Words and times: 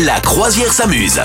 La 0.00 0.20
croisière 0.20 0.72
s'amuse. 0.72 1.20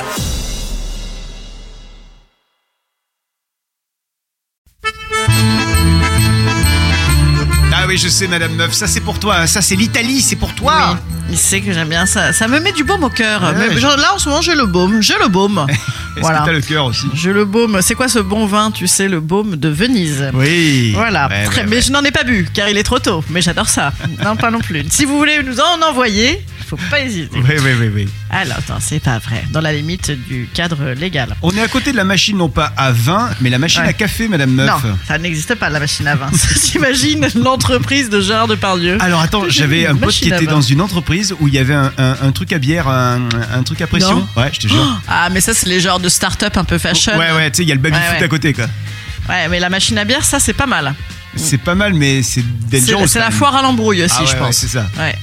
Ah 7.74 7.86
oui, 7.88 7.98
je 7.98 8.08
sais, 8.08 8.28
Madame 8.28 8.56
Meuf, 8.56 8.74
ça 8.74 8.88
c'est 8.88 9.02
pour 9.02 9.20
toi, 9.20 9.46
ça 9.46 9.62
c'est 9.62 9.76
l'Italie, 9.76 10.22
c'est 10.22 10.36
pour 10.36 10.54
toi. 10.56 10.92
Oui, 10.92 10.98
il 11.32 11.38
sait 11.38 11.62
que 11.62 11.72
j'aime 11.72 11.90
bien 11.90 12.06
ça. 12.06 12.34
Ça 12.34 12.48
me 12.48 12.60
met 12.60 12.72
du 12.72 12.84
baume 12.84 13.04
au 13.04 13.10
cœur. 13.10 13.42
Ouais, 13.44 13.54
Mais 13.58 13.74
ouais. 13.76 13.80
genre, 13.80 13.98
là, 13.98 14.14
en 14.16 14.18
ce 14.18 14.30
moment, 14.30 14.42
j'ai 14.42 14.56
le 14.56 14.66
baume. 14.66 15.02
J'ai 15.02 15.14
le 15.22 15.28
baume. 15.28 15.66
Est-ce 15.70 16.22
voilà. 16.22 16.40
que 16.40 16.46
t'as 16.46 16.52
le 16.54 16.62
cœur 16.62 16.86
aussi 16.86 17.06
J'ai 17.14 17.32
le 17.32 17.46
baume. 17.46 17.80
C'est 17.82 17.94
quoi 17.94 18.08
ce 18.08 18.18
bon 18.20 18.48
vin 18.48 18.72
Tu 18.72 18.88
sais, 18.88 19.08
le 19.08 19.20
baume 19.20 19.56
de 19.56 19.70
Venise? 19.70 20.32
Oui. 20.34 20.94
Voilà, 20.96 21.28
Ouais, 21.28 21.46
Très- 21.46 21.62
ouais, 21.62 21.68
mais 21.70 21.76
ouais. 21.76 21.82
je 21.82 21.92
n'en 21.92 22.04
ai 22.04 22.12
pas 22.12 22.24
bu 22.24 22.48
car 22.52 22.68
il 22.70 22.78
est 22.78 22.84
trop 22.84 22.98
tôt. 23.00 23.24
Mais 23.30 23.42
j'adore 23.42 23.70
ça. 23.70 23.94
non, 24.24 24.36
pas 24.36 24.50
non 24.50 24.60
plus. 24.60 24.84
Si 24.90 25.06
vous 25.06 25.18
voulez 25.18 25.44
nous 25.44 25.60
en 25.60 25.82
envoyer, 25.88 26.44
faut 26.68 26.78
pas 26.90 27.00
hésiter. 27.00 27.38
Oui, 27.40 27.56
oui, 27.64 27.72
oui, 27.80 27.90
oui. 27.96 28.10
Alors, 28.30 28.58
attends, 28.58 28.80
c'est 28.80 29.00
pas 29.00 29.20
vrai. 29.20 29.44
Dans 29.52 29.62
la 29.62 29.72
limite 29.74 30.12
du 30.28 30.48
cadre 30.54 30.92
légal. 30.92 31.36
On 31.42 31.52
est 31.52 31.62
à 31.62 31.68
côté 31.68 31.92
de 31.92 31.98
la 31.98 32.04
machine, 32.04 32.38
non 32.38 32.50
pas 32.50 32.74
à 32.76 32.92
vin, 32.92 33.30
mais 33.42 33.50
la 33.50 33.58
machine 33.60 33.82
Ouais. 33.84 33.88
à 33.90 33.94
café, 33.94 34.28
Madame 34.28 34.52
Meuf. 34.52 34.70
Non, 34.84 34.98
ça 35.08 35.18
n'existe 35.18 35.56
pas 35.56 35.70
la 35.70 35.80
machine 35.80 36.08
à 36.08 36.16
vin. 36.16 36.30
T'imagines 36.62 37.28
l'entreprise 37.36 38.10
de 38.10 38.20
Gérard 38.22 38.48
Depardieu 38.48 38.98
Alors 39.00 39.22
attends, 39.22 39.44
j'avais 39.50 39.86
un 39.88 39.96
pote 39.96 40.12
qui 40.12 40.26
Machine 40.26 40.34
à 40.34 40.36
était 40.38 40.46
vin. 40.46 40.52
dans 40.52 40.62
une 40.62 40.82
entreprise 40.82 41.34
où 41.40 41.48
il 41.48 41.54
y 41.54 41.58
avait 41.60 41.74
un, 41.74 41.92
un- 41.98 42.18
un 42.22 42.32
truc 42.32 42.52
à 42.52 42.58
bière, 42.60 42.88
un, 42.88 43.22
un 43.54 43.64
truc 43.64 43.82
à 43.82 43.88
pression. 43.88 44.16
Non. 44.20 44.28
Ouais, 44.42 44.50
je 44.54 44.60
te 44.60 44.68
jure. 44.68 45.02
Ah, 45.08 45.30
mais 45.32 45.42
ça, 45.42 45.54
c'est 45.54 45.68
les 45.70 45.80
genres 45.80 46.00
de 46.00 46.10
start-up 46.10 46.58
un 46.58 46.64
peu 46.64 46.78
fashion. 46.78 47.18
Ouais, 47.18 47.32
ouais, 47.32 47.50
tu 47.52 47.58
sais, 47.58 47.64
il 47.64 47.70
y 47.70 47.72
a 47.72 47.76
le 47.76 47.82
baby 47.82 47.96
Ouais, 47.96 48.02
foot 48.04 48.18
ouais. 48.20 48.26
à 48.26 48.28
côté, 48.28 48.54
quoi. 48.54 48.66
Ouais, 49.30 49.48
mais 49.50 49.60
la 49.60 49.70
machine 49.70 49.98
à 49.98 50.04
bière, 50.06 50.24
ça, 50.26 50.40
c'est 50.40 50.54
pas 50.54 50.66
mal. 50.68 50.94
C'est 51.36 51.58
pas 51.60 51.76
mal, 51.76 51.94
mais 51.94 52.24
c'est 52.24 52.44
C'est 52.72 52.80
dangereux. 52.92 53.08
c'est 53.08 53.20
la 53.20 53.30
foire 53.32 53.56
à 53.56 53.62
l'embrouille 53.62 54.02
aussi, 54.04 54.16
Ah 54.20 54.26
je 54.26 54.36
pense. 54.38 54.56
c'est 54.58 54.68
ça. 54.68 54.88
Ouais. 54.98 55.16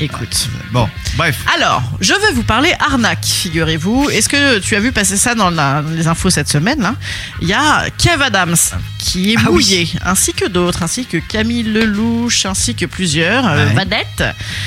Écoute. 0.00 0.48
Bon, 0.70 0.88
bref. 1.16 1.38
Alors, 1.56 1.82
je 2.00 2.12
vais 2.12 2.32
vous 2.32 2.44
parler 2.44 2.72
arnaque, 2.78 3.24
figurez-vous. 3.24 4.10
Est-ce 4.10 4.28
que 4.28 4.58
tu 4.60 4.76
as 4.76 4.80
vu 4.80 4.92
passer 4.92 5.16
ça 5.16 5.34
dans 5.34 5.50
la- 5.50 5.82
les 5.96 6.06
infos 6.06 6.30
cette 6.30 6.48
semaine 6.48 6.80
là 6.80 6.94
Il 7.42 7.48
y 7.48 7.52
a 7.52 7.86
Kev 7.98 8.22
Adams 8.22 8.54
qui 8.98 9.32
est 9.32 9.36
Ah 9.38 9.42
oui. 9.48 9.52
mouillé, 9.54 9.88
ainsi 10.04 10.32
que 10.34 10.46
d'autres, 10.46 10.84
ainsi 10.84 11.04
que 11.04 11.16
Camille 11.16 11.64
Lelouch, 11.64 12.46
ainsi 12.46 12.76
que 12.76 12.86
plusieurs 12.86 13.44
euh, 13.48 13.66
Ouais. 13.66 13.74
vedettes, 13.74 14.24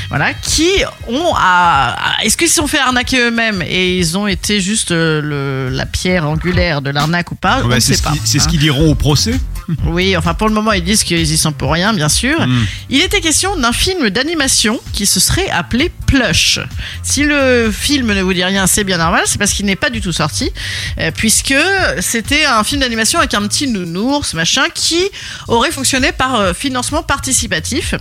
voilà, 0.10 0.34
qui 0.34 0.70
ont 1.08 1.34
à, 1.38 1.96
à- 2.20 2.24
Est-ce 2.26 2.36
qu'ils 2.36 2.50
se 2.50 2.56
sont 2.56 2.68
fait 2.68 2.80
arnaquer 2.80 3.20
eux-mêmes 3.20 3.62
et 3.62 3.98
ils 3.98 4.18
ont 4.18 4.28
été 4.28 4.60
juste 4.60 4.92
euh, 4.92 5.22
le- 5.22 5.74
la 5.76 5.86
pierre 5.86 6.28
angulaire 6.28 6.82
de 6.82 6.90
l'arnaque 6.90 7.32
ou 7.32 7.36
pas? 7.36 7.62
On 7.64 7.68
Ouais, 7.70 7.76
ne 7.76 7.80
c'est 7.80 7.94
sait 7.94 8.00
ce 8.00 8.04
pas. 8.04 8.14
c'est 8.26 8.40
ce 8.40 8.46
hein. 8.46 8.48
qu'ils 8.50 8.60
diront 8.60 8.92
au 8.92 8.96
procès. 8.96 9.40
Oui, 9.86 10.16
enfin 10.18 10.34
pour 10.34 10.48
le 10.48 10.54
moment 10.54 10.72
ils 10.72 10.84
disent 10.84 11.04
qu'ils 11.04 11.32
y 11.32 11.38
sont 11.38 11.52
pour 11.52 11.72
rien, 11.72 11.94
bien 11.94 12.10
sûr. 12.10 12.48
Mm. 12.48 12.66
Il 12.90 13.02
était 13.02 13.22
question 13.22 13.56
d'un 13.56 13.72
film 13.72 14.10
d'animation 14.10 14.80
qui 14.94 15.06
se 15.06 15.20
serait 15.20 15.50
appelé 15.50 15.92
Plush. 16.08 16.60
Si 17.04 17.24
le 17.24 17.72
film 17.72 18.14
ne 18.14 18.22
vous 18.22 18.34
dit 18.34 18.44
rien, 18.44 18.68
c'est 18.68 18.84
bien 18.84 18.98
normal, 18.98 19.24
c'est 19.26 19.38
parce 19.38 19.54
qu'il 19.54 19.66
n'est 19.66 19.76
pas 19.76 19.90
du 19.90 20.02
tout 20.02 20.12
sorti, 20.12 20.52
euh, 21.00 21.12
puisque 21.16 21.56
c'était 22.00 22.46
un 22.46 22.64
film 22.64 22.82
d'animation 22.82 23.20
avec 23.20 23.34
un 23.34 23.48
petit 23.48 23.68
nounours, 23.68 24.34
machin, 24.34 24.64
qui 24.74 25.10
aurait 25.48 25.72
fonctionné 25.72 26.12
par 26.12 26.36
euh, 26.36 26.54
financement 26.54 27.04
participatif. 27.04 27.96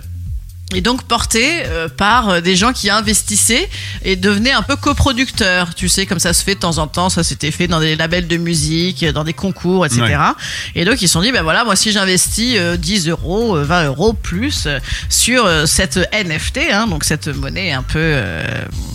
Et 0.74 0.82
donc 0.82 1.02
porté 1.02 1.62
euh, 1.66 1.88
par 1.88 2.28
euh, 2.28 2.40
des 2.40 2.54
gens 2.54 2.72
qui 2.72 2.90
investissaient 2.90 3.68
et 4.04 4.14
devenaient 4.14 4.52
un 4.52 4.62
peu 4.62 4.76
coproducteurs. 4.76 5.74
Tu 5.74 5.88
sais, 5.88 6.06
comme 6.06 6.20
ça 6.20 6.32
se 6.32 6.44
fait 6.44 6.54
de 6.54 6.60
temps 6.60 6.78
en 6.78 6.86
temps, 6.86 7.08
ça 7.08 7.24
s'était 7.24 7.50
fait 7.50 7.66
dans 7.66 7.80
des 7.80 7.96
labels 7.96 8.28
de 8.28 8.36
musique, 8.36 9.04
dans 9.04 9.24
des 9.24 9.32
concours, 9.32 9.84
etc. 9.84 10.02
Ouais. 10.02 10.16
Et 10.76 10.84
donc 10.84 11.02
ils 11.02 11.08
se 11.08 11.14
sont 11.14 11.22
dit, 11.22 11.32
ben 11.32 11.42
voilà, 11.42 11.64
moi 11.64 11.74
si 11.74 11.90
j'investis 11.90 12.54
euh, 12.56 12.76
10 12.76 13.08
euros, 13.08 13.56
euh, 13.56 13.64
20 13.64 13.86
euros 13.86 14.12
plus 14.12 14.64
euh, 14.66 14.78
sur 15.08 15.44
euh, 15.44 15.66
cette 15.66 15.98
NFT, 16.12 16.60
hein, 16.72 16.86
donc 16.86 17.02
cette 17.02 17.26
monnaie 17.28 17.72
un 17.72 17.82
peu 17.82 17.98
euh, 17.98 18.44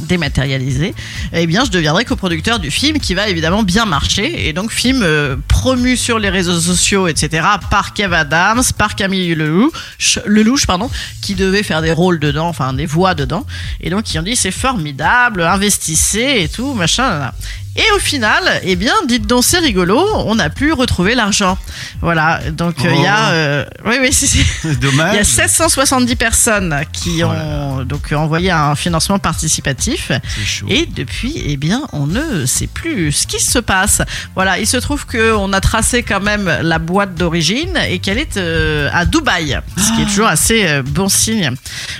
dématérialisée, 0.07 0.93
eh 1.33 1.47
bien 1.47 1.65
je 1.65 1.71
deviendrai 1.71 2.05
coproducteur 2.05 2.59
du 2.59 2.71
film 2.71 2.99
qui 2.99 3.15
va 3.15 3.27
évidemment 3.27 3.63
bien 3.63 3.85
marcher. 3.85 4.47
Et 4.47 4.53
donc 4.53 4.71
film 4.71 5.01
euh, 5.03 5.35
promu 5.49 5.97
sur 5.97 6.19
les 6.19 6.29
réseaux 6.29 6.59
sociaux, 6.59 7.07
etc. 7.07 7.45
par 7.69 7.93
Kev 7.93 8.15
Adams, 8.15 8.63
par 8.77 8.95
Camille 8.95 9.35
Lelouch, 9.35 10.19
Lelouch 10.25 10.65
pardon, 10.65 10.89
qui 11.21 11.35
devait 11.35 11.63
faire 11.65 11.81
des 11.81 11.91
rôles 11.91 12.19
dedans, 12.19 12.47
enfin 12.47 12.73
des 12.73 12.85
voix 12.85 13.15
dedans. 13.15 13.45
Et 13.81 13.89
donc 13.89 14.13
ils 14.13 14.19
ont 14.19 14.23
dit 14.23 14.35
c'est 14.35 14.51
formidable, 14.51 15.41
investissez 15.43 16.43
et 16.43 16.49
tout, 16.49 16.73
machin. 16.73 17.31
Et 17.77 17.83
au 17.95 17.99
final, 17.99 18.61
eh 18.63 18.75
bien, 18.77 18.93
dites 19.07 19.27
donc, 19.27 19.43
c'est 19.43 19.59
rigolo, 19.59 20.01
on 20.25 20.39
a 20.39 20.49
pu 20.49 20.71
retrouver 20.71 21.13
l'argent. 21.13 21.57
Voilà, 22.01 22.39
donc 22.51 22.75
euh, 22.85 22.91
il 22.95 23.01
y 23.01 23.05
a... 23.07 23.17
Oh. 23.17 23.33
euh, 23.33 23.65
oui, 23.85 23.95
oui, 24.01 24.09
c'est... 24.13 24.27
c'est- 24.61 24.79
Dommage. 24.79 25.13
Il 25.13 25.17
y 25.17 25.19
a 25.19 25.23
770 25.25 26.15
personnes 26.15 26.81
qui 26.93 27.21
ont 27.23 27.83
donc 27.83 28.11
envoyé 28.13 28.51
un 28.51 28.75
financement 28.75 29.19
participatif. 29.19 30.11
C'est 30.35 30.45
chaud. 30.45 30.65
Et 30.69 30.85
depuis, 30.85 31.41
eh 31.45 31.57
bien, 31.57 31.81
on 31.91 32.07
ne 32.07 32.45
sait 32.45 32.67
plus 32.67 33.11
ce 33.11 33.27
qui 33.27 33.39
se 33.41 33.59
passe. 33.59 34.01
Voilà, 34.35 34.57
il 34.59 34.67
se 34.67 34.77
trouve 34.77 35.05
qu'on 35.05 35.51
a 35.51 35.59
tracé 35.61 36.01
quand 36.03 36.21
même 36.21 36.49
la 36.61 36.79
boîte 36.79 37.15
d'origine 37.15 37.77
et 37.89 37.99
qu'elle 37.99 38.17
est 38.19 38.37
euh, 38.37 38.89
à 38.93 39.05
Dubaï, 39.05 39.59
ce 39.77 39.93
qui 39.95 40.01
est 40.01 40.05
toujours 40.05 40.27
assez 40.27 40.65
euh, 40.67 40.81
bon 40.81 41.09
signe. 41.09 41.51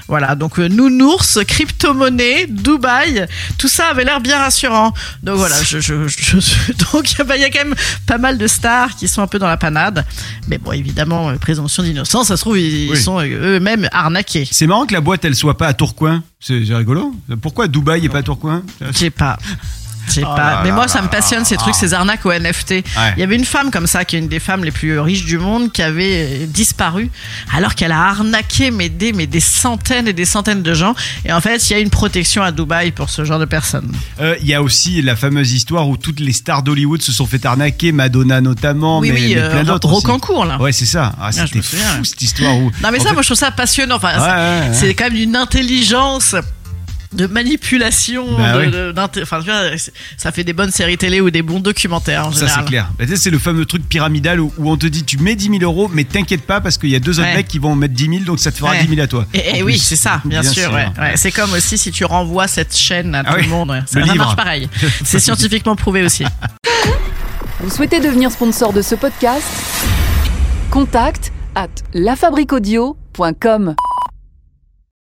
Voilà, 0.08 0.36
donc 0.36 0.58
nounours, 0.58 1.40
crypto-monnaie, 1.46 2.46
Dubaï, 2.48 3.26
tout 3.58 3.68
ça 3.68 3.88
avait 3.88 4.04
l'air 4.06 4.22
bien 4.22 4.38
rassurant. 4.40 4.94
Donc 5.24 5.38
voilà, 5.38 5.56
je, 5.66 5.80
je, 5.80 6.08
je- 6.08 6.40
je- 6.40 6.74
donc 6.94 7.16
bah, 7.28 7.36
il 7.36 7.42
y 7.42 7.46
a 7.46 7.50
quand 7.50 7.66
même 7.66 7.76
pas 8.06 8.18
mal 8.18 8.38
de 8.38 8.48
stars 8.48 8.96
qui 8.96 9.08
sont 9.08 9.22
un 9.22 9.28
peu 9.28 9.40
dans 9.40 9.48
la 9.48 9.58
panade. 9.58 10.06
Mais 10.48 10.58
bon, 10.58 10.72
évidemment, 10.72 11.30
euh, 11.30 11.36
présomption 11.36 11.84
d'innocence, 11.84 12.28
ça 12.28 12.38
se 12.38 12.42
trouve, 12.42 12.58
ils, 12.60 12.90
Oui. 12.92 12.98
sont 13.02 13.20
euh, 13.20 13.58
eux-mêmes 13.58 13.90
arnaqués. 13.92 14.48
C'est 14.52 14.68
marrant 14.68 14.86
que 14.86 14.94
la 14.94 15.02
boîte 15.02 15.26
elle 15.26 15.36
soit 15.36 15.58
pas 15.58 15.68
à 15.68 15.74
Tourcoing. 15.74 16.24
C'est 16.40 16.62
rigolo. 16.70 17.14
Pourquoi 17.42 17.68
Dubaï 17.68 18.06
est 18.06 18.10
pas 18.10 18.20
à 18.20 18.24
Tourcoing? 18.24 18.62
Je 18.82 18.92
sais 18.98 19.10
pas. 19.10 19.38
Sais 20.08 20.22
Oh 20.24 20.36
pas. 20.36 20.38
là 20.38 20.60
Mais 20.64 20.70
là 20.70 20.76
moi, 20.76 20.88
ça 20.88 21.02
me 21.02 21.08
passionne 21.08 21.46
ces 21.46 21.58
trucs, 21.58 21.76
ces 21.76 21.94
arnaques 21.94 22.26
au 22.26 22.32
NFT. 22.32 22.72
Ouais. 22.72 22.84
Il 23.18 23.20
y 23.20 23.24
avait 23.24 23.36
une 23.36 23.46
femme 23.46 23.72
comme 23.72 23.88
ça, 23.88 24.06
qui 24.06 24.16
est 24.16 24.20
une 24.20 24.28
des 24.28 24.40
femmes 24.40 24.64
les 24.64 24.72
plus 24.72 25.00
riches 25.00 25.26
du 25.26 25.38
monde, 25.38 25.72
qui 25.72 25.82
avait 25.82 26.44
euh, 26.44 26.46
disparu, 26.48 27.10
alors 27.56 27.76
qu'elle 27.76 27.92
a 27.92 28.02
arnaqué 28.02 28.72
mais 28.72 28.90
des, 28.90 29.14
mais 29.14 29.28
des 29.28 29.40
centaines 29.40 30.08
et 30.08 30.14
des 30.14 30.26
centaines 30.26 30.62
de 30.64 30.74
gens. 30.74 30.96
Et 31.26 31.34
en 31.34 31.42
fait, 31.42 31.70
il 31.70 31.74
y 31.74 31.76
a 31.76 31.80
une 31.80 31.90
protection 31.90 32.44
à 32.44 32.52
Dubaï 32.52 32.92
pour 32.92 33.10
ce 33.10 33.26
genre 33.26 33.40
de 33.40 33.46
personnes. 33.46 33.92
Euh, 34.22 34.36
Il 34.42 34.48
y 34.48 34.54
a 34.54 34.62
aussi 34.62 35.02
la 35.02 35.16
fameuse 35.16 35.54
histoire 35.54 35.88
où 35.90 35.98
toutes 35.98 36.20
les 36.20 36.34
stars 36.34 36.64
d'Hollywood 36.64 37.02
se 37.02 37.12
sont 37.12 37.26
fait 37.26 37.46
arnaquer, 37.46 37.92
Madonna 37.92 38.42
notamment, 38.42 39.00
oui, 39.00 39.12
mais, 39.12 39.20
oui, 39.22 39.34
mais 39.36 39.42
euh, 39.42 39.50
plein 39.52 39.64
d'autres. 39.64 39.88
Rocancourt, 39.90 40.46
là. 40.46 40.60
Ouais, 40.60 40.72
c'est 40.72 40.86
ça. 40.86 41.14
Ah, 41.22 41.32
je 41.32 41.46
C'était 41.46 41.62
fou 41.62 41.78
cette 42.04 42.22
histoire 42.22 42.56
où. 42.58 42.72
Non, 42.84 42.90
mais 42.92 43.00
en 43.00 43.02
ça, 43.04 43.10
fait- 43.10 43.14
moi, 43.14 43.22
je 43.22 43.28
trouve 43.28 43.38
ça 43.38 43.52
passionnant. 43.52 43.96
Enfin, 43.96 44.14
Ouais, 44.16 44.22
ouais, 44.22 44.68
ouais. 44.70 44.74
c'est 44.74 44.94
quand 44.94 45.06
même 45.06 45.16
une 45.16 45.36
intelligence 45.36 46.36
de 47.16 47.28
manipulation. 47.28 48.26
Bah 48.38 48.54
de- 48.54 48.58
ouais. 48.60 48.68
de- 48.72 48.92
d'inté- 48.92 49.22
enfin, 49.24 49.40
tu 49.40 49.46
vois, 49.46 49.78
c'est- 49.78 49.94
ça 50.18 50.32
fait 50.32 50.44
des 50.44 50.54
bonnes 50.54 50.72
séries 50.72 50.98
télé 50.98 51.22
ou 51.22 51.30
des 51.32 51.42
bons 51.42 51.60
documentaires 51.60 52.28
en 52.28 52.32
Ça 52.32 52.42
général. 52.42 52.60
c'est 52.64 52.70
clair. 52.70 52.90
Bah, 53.00 53.06
tu 53.06 53.12
sais, 53.12 53.18
c'est 53.18 53.30
le 53.30 53.40
fameux 53.40 53.66
truc 53.66 53.88
pyramidal 53.88 54.40
où, 54.40 54.54
où 54.58 54.70
on 54.70 54.78
te 54.78 54.86
dit 54.86 55.04
tu 55.04 55.18
mets 55.18 55.36
10 55.36 55.50
000 55.50 55.64
euros, 55.64 55.90
mais 55.94 56.04
t'inquiète 56.04 56.44
pas 56.44 56.62
parce 56.62 56.78
qu'il 56.78 56.90
y 56.90 56.96
a 56.96 57.00
deux 57.00 57.20
autres 57.20 57.30
Ouais. 57.30 57.36
mecs 57.38 57.48
qui 57.48 57.60
vont 57.60 57.76
mettre 57.76 57.94
10 57.94 58.08
000, 58.10 58.20
donc 58.26 58.40
ça 58.40 58.52
te 58.52 58.58
fera 58.58 58.72
Ouais. 58.72 58.84
10 58.84 58.90
000 58.90 59.02
à 59.02 59.08
toi. 59.08 59.26
Et, 59.34 59.64
oui, 59.64 59.78
c'est 59.78 59.96
ça, 59.96 60.22
bien, 60.26 60.44
sûr. 60.44 60.72
ouais. 60.74 60.88
Ouais, 61.00 61.14
C'est 61.16 61.32
comme 61.32 61.54
aussi 61.54 61.78
si 61.78 61.92
tu 61.92 62.06
renvoies 62.06 62.48
cette 62.48 62.76
chaîne 62.76 63.16
à 63.16 63.24
Ah 63.26 63.32
tout 63.32 63.38
oui, 63.38 63.44
le 63.44 63.50
monde. 63.50 63.70
ouais. 63.72 63.82
Ça, 63.86 64.00
le 64.00 64.06
ça 64.06 64.12
livre. 64.14 64.26
marche 64.26 64.36
pareil. 64.36 64.70
C'est 65.04 65.20
scientifiquement 65.20 65.76
prouvé 65.76 66.04
aussi. 66.04 66.24
Vous 67.62 67.70
souhaitez 67.70 68.00
devenir 68.00 68.32
sponsor 68.32 68.74
de 68.74 68.82
ce 68.82 68.96
podcast? 68.96 69.44
Contact 70.70 71.32
à 71.56 71.68
lafabriquaudio.com. 71.94 73.76